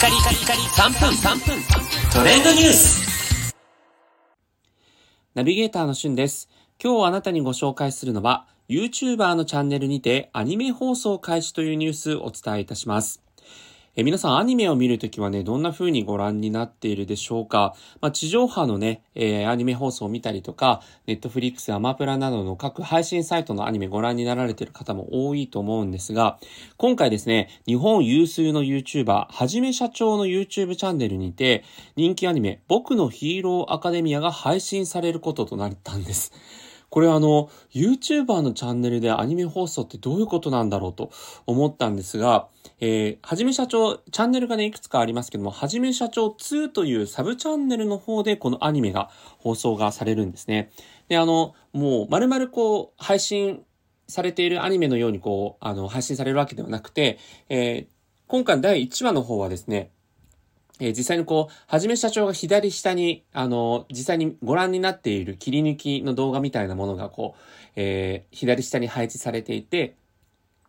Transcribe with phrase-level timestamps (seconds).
[0.00, 1.62] カリカリカリ3分3分
[2.10, 3.54] トレンドニュース
[5.34, 6.48] ナビゲーターのしゅんです。
[6.82, 13.22] 今日あなたにご紹介するのは、YouTuber のチャンネルにてアニメ放送開始というニュースをお伝えいたします。
[13.96, 17.74] え皆さんアニメを見るときはね、どんな風にご覧になっているでしょうか？
[18.00, 26.38] まあ、地上波のね、えー、アニメ放送を見たりとか、ネットフリックス、アマプラなどの各配信サイトのアニメご覧になられている方も多いと思うんですが、
[26.76, 31.64] 今回ですね、日本有数の YouTuber、はじめ社長の YouTube チャンネルにて、
[31.96, 36.32] 人気アニメ、僕のヒーローアカデミアが配信されることとなったんです。
[36.90, 41.10] これあの、YouTuber のチャンネルでアニメ放送ってどういうことなんだろうと
[41.46, 42.48] 思ったんですが、
[42.80, 49.08] えー、はじめ社長、チャンネルがね、いくつかありますけども、はじめ社長2というサブチャンネルの方でこのアニメが
[49.38, 50.70] 放送がされるんですね。
[51.08, 53.62] で、あの、もう、丸々こう、配信
[54.08, 57.18] されているアニメのようにこう、あの、配信されるわけではなくて、
[57.48, 57.86] えー、
[58.26, 59.92] 今回第1話の方はですね、
[60.80, 67.40] えー、実際にこう、はじめ社長が左下に、あの、実際にご覧になっている切り抜きの動画みたいなものがこう、
[67.76, 69.94] えー、左下に配置されていて、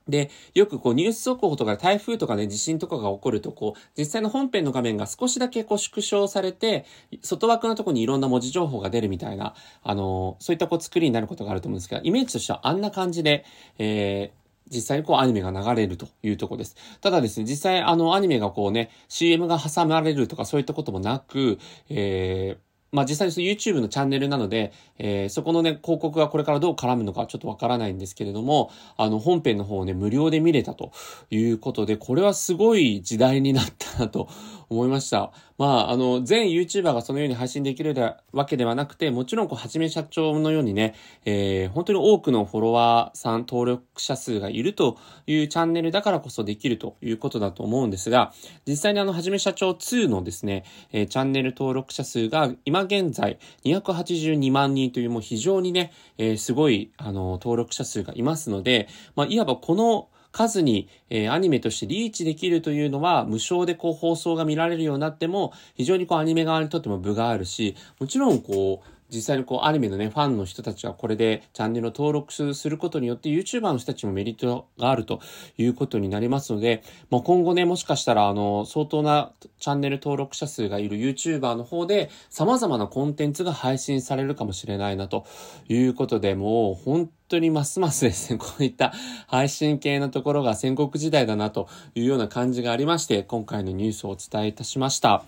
[0.07, 6.85] で、よくこうニュース速報とか台風とかね、地震とかが起こると、こう、実際の本編の画面が少しだけこう縮小されて、
[7.21, 13.45] 外枠のとこにいろんな文字情報が出るみたいな、あの、そういったこう作りになることがあると思うんですが、イメージとしてはあんな感じで、
[13.77, 14.40] えー、
[14.71, 16.75] 実際にこうアニメが流れるというとこです。
[17.01, 30.91] ただですね、実際あのアニメがこうね、CM が挟まれるとかそういったこともなく、えー、まあ実際にその YouTube のチャンネルなので、えー、そこのね、広告がこれからどう絡むのかちょっとわからないんですけれども、あの本編の方をね、無料で見れたと
[31.29, 34.27] いうことで、これはすごい時代になったなと
[34.71, 35.31] 思いました。
[35.57, 37.93] まあ、あの、全 YouTuber がそのように配信できる
[38.31, 44.97] わけではなくて、もちろん、こう、はじめ社長のようにね、えー、本当に多くのフォロワーさん、登録者数がいると
[45.27, 48.33] いうチャンネルだからこそできるということだと思うんですが、
[48.65, 50.63] 実際にあの、はじめ社長2のですね、
[50.93, 75.19] えー、チャンネル登録者数が今現在282万人というもう非常にね、えー、すごい、あの、登録者数がいますので、まあ、いわばこの数に、えー、アニメとしてリーチできるというのは、無償でこう放送が見られるようになっても、非常にこうアニメ側にとっても部があるし、もちろんこう、実際にこうアニメのね、ファンの人たちがこれでチャンネルを登録することによって YouTuber の人たちもメリットがあると
[75.57, 85.25] いうことになりますので、まあ、今後ね、もしかしたらあの、相当なチャンネル登録者数がいる YouTuber の方で様々なコンテンツが配信されるかもしれないなと
[85.67, 88.93] いうことで、もう本当にますますですね、こういった
[89.27, 95.25] 配信系のところが戦国時代だなというような感じがありまして、今回のニュースをお伝えいたしました。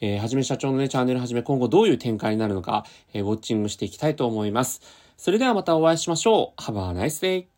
[0.00, 4.80] えー、はじめ社長のね、チャンネルはじめ今後どういう展開になるのか、えー、ウォッチングしていきたいと思います。
[5.16, 6.60] それではまたお会いしましょう。
[6.60, 7.55] Have a nice day!